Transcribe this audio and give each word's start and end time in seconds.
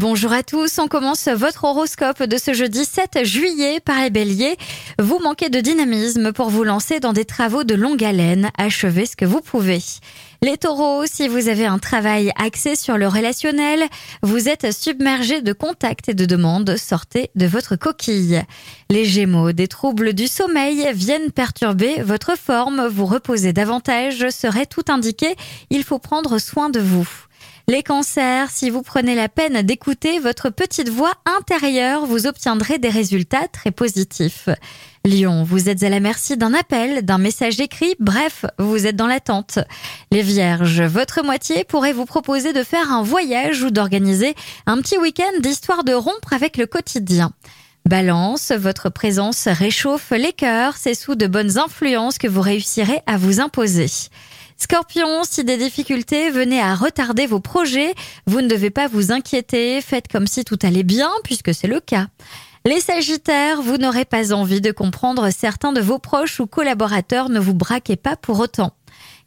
Bonjour 0.00 0.32
à 0.32 0.42
tous, 0.42 0.78
on 0.78 0.88
commence 0.88 1.28
votre 1.28 1.64
horoscope 1.64 2.22
de 2.22 2.38
ce 2.38 2.54
jeudi 2.54 2.86
7 2.86 3.22
juillet 3.22 3.80
par 3.80 4.00
les 4.00 4.08
béliers. 4.08 4.56
Vous 4.98 5.18
manquez 5.18 5.50
de 5.50 5.60
dynamisme 5.60 6.32
pour 6.32 6.48
vous 6.48 6.64
lancer 6.64 7.00
dans 7.00 7.12
des 7.12 7.26
travaux 7.26 7.64
de 7.64 7.74
longue 7.74 8.02
haleine, 8.02 8.48
achevez 8.56 9.04
ce 9.04 9.14
que 9.14 9.26
vous 9.26 9.42
pouvez. 9.42 9.82
Les 10.40 10.56
taureaux, 10.56 11.04
si 11.04 11.28
vous 11.28 11.48
avez 11.48 11.66
un 11.66 11.78
travail 11.78 12.32
axé 12.36 12.76
sur 12.76 12.96
le 12.96 13.08
relationnel, 13.08 13.84
vous 14.22 14.48
êtes 14.48 14.72
submergé 14.72 15.42
de 15.42 15.52
contacts 15.52 16.08
et 16.08 16.14
de 16.14 16.24
demandes, 16.24 16.78
sortez 16.78 17.30
de 17.34 17.44
votre 17.44 17.76
coquille. 17.76 18.42
Les 18.88 19.04
gémeaux, 19.04 19.52
des 19.52 19.68
troubles 19.68 20.14
du 20.14 20.28
sommeil 20.28 20.82
viennent 20.94 21.30
perturber 21.30 22.00
votre 22.00 22.38
forme, 22.38 22.86
vous 22.86 23.04
reposez 23.04 23.52
davantage, 23.52 24.30
serait 24.30 24.64
tout 24.64 24.84
indiqué, 24.88 25.36
il 25.68 25.84
faut 25.84 25.98
prendre 25.98 26.38
soin 26.38 26.70
de 26.70 26.80
vous. 26.80 27.06
Les 27.68 27.82
cancers, 27.82 28.50
si 28.50 28.70
vous 28.70 28.82
prenez 28.82 29.14
la 29.14 29.28
peine 29.28 29.62
d'écouter 29.62 30.18
votre 30.18 30.50
petite 30.50 30.88
voix 30.88 31.12
intérieure, 31.24 32.06
vous 32.06 32.26
obtiendrez 32.26 32.78
des 32.78 32.88
résultats 32.88 33.48
très 33.48 33.70
positifs. 33.70 34.48
Lion, 35.04 35.44
vous 35.44 35.68
êtes 35.68 35.82
à 35.82 35.88
la 35.88 36.00
merci 36.00 36.36
d'un 36.36 36.52
appel, 36.52 37.04
d'un 37.04 37.18
message 37.18 37.60
écrit, 37.60 37.94
bref, 38.00 38.44
vous 38.58 38.86
êtes 38.86 38.96
dans 38.96 39.06
l'attente. 39.06 39.58
Les 40.10 40.22
vierges, 40.22 40.82
votre 40.82 41.22
moitié 41.22 41.64
pourrait 41.64 41.92
vous 41.92 42.06
proposer 42.06 42.52
de 42.52 42.62
faire 42.62 42.92
un 42.92 43.02
voyage 43.02 43.62
ou 43.62 43.70
d'organiser 43.70 44.34
un 44.66 44.78
petit 44.82 44.98
week-end 44.98 45.40
d'histoire 45.40 45.84
de 45.84 45.94
rompre 45.94 46.32
avec 46.32 46.56
le 46.56 46.66
quotidien. 46.66 47.32
Balance, 47.88 48.52
votre 48.52 48.90
présence 48.90 49.48
réchauffe 49.48 50.10
les 50.10 50.32
cœurs, 50.32 50.74
c'est 50.76 50.94
sous 50.94 51.14
de 51.14 51.26
bonnes 51.26 51.58
influences 51.58 52.18
que 52.18 52.28
vous 52.28 52.42
réussirez 52.42 53.00
à 53.06 53.16
vous 53.16 53.40
imposer. 53.40 53.86
Scorpion, 54.62 55.24
si 55.24 55.42
des 55.42 55.56
difficultés 55.56 56.30
venaient 56.30 56.60
à 56.60 56.74
retarder 56.74 57.26
vos 57.26 57.40
projets, 57.40 57.94
vous 58.26 58.42
ne 58.42 58.46
devez 58.46 58.68
pas 58.68 58.88
vous 58.88 59.10
inquiéter, 59.10 59.80
faites 59.80 60.06
comme 60.06 60.26
si 60.26 60.44
tout 60.44 60.58
allait 60.62 60.82
bien 60.82 61.10
puisque 61.24 61.54
c'est 61.54 61.66
le 61.66 61.80
cas. 61.80 62.08
Les 62.66 62.80
Sagittaires, 62.80 63.62
vous 63.62 63.78
n'aurez 63.78 64.04
pas 64.04 64.34
envie 64.34 64.60
de 64.60 64.70
comprendre 64.70 65.30
certains 65.30 65.72
de 65.72 65.80
vos 65.80 65.98
proches 65.98 66.40
ou 66.40 66.46
collaborateurs, 66.46 67.30
ne 67.30 67.40
vous 67.40 67.54
braquez 67.54 67.96
pas 67.96 68.16
pour 68.16 68.38
autant. 68.38 68.74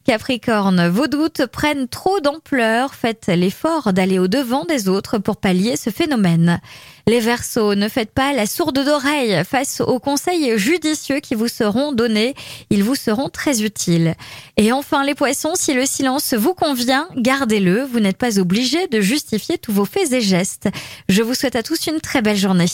Capricorne, 0.05 0.89
vos 0.89 1.07
doutes 1.07 1.45
prennent 1.45 1.87
trop 1.87 2.19
d'ampleur, 2.19 2.93
faites 2.93 3.27
l'effort 3.27 3.93
d'aller 3.93 4.19
au-devant 4.19 4.65
des 4.65 4.89
autres 4.89 5.17
pour 5.17 5.37
pallier 5.37 5.77
ce 5.77 5.91
phénomène. 5.91 6.59
Les 7.07 7.21
Verseaux, 7.21 7.73
ne 7.73 7.87
faites 7.87 8.11
pas 8.11 8.33
la 8.33 8.45
sourde 8.45 8.83
d'oreille 8.83 9.43
face 9.45 9.79
aux 9.79 9.99
conseils 9.99 10.57
judicieux 10.57 11.21
qui 11.21 11.35
vous 11.35 11.47
seront 11.47 11.93
donnés, 11.93 12.33
ils 12.69 12.83
vous 12.83 12.95
seront 12.95 13.29
très 13.29 13.61
utiles. 13.61 14.15
Et 14.57 14.73
enfin 14.73 15.05
les 15.05 15.15
Poissons, 15.15 15.55
si 15.55 15.73
le 15.73 15.85
silence 15.85 16.33
vous 16.33 16.53
convient, 16.53 17.07
gardez-le, 17.15 17.83
vous 17.83 18.01
n'êtes 18.01 18.17
pas 18.17 18.39
obligé 18.39 18.87
de 18.87 18.99
justifier 18.99 19.57
tous 19.57 19.71
vos 19.71 19.85
faits 19.85 20.11
et 20.11 20.21
gestes. 20.21 20.67
Je 21.07 21.21
vous 21.21 21.33
souhaite 21.33 21.55
à 21.55 21.63
tous 21.63 21.87
une 21.87 22.01
très 22.01 22.21
belle 22.21 22.37
journée. 22.37 22.67